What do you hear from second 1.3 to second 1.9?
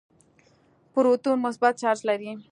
مثبت